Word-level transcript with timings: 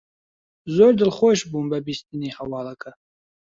زۆر 0.75 0.91
دڵخۆش 1.01 1.39
بووم 1.49 1.65
بە 1.71 1.79
بیستنی 1.85 2.29
هەواڵەکە. 2.37 2.91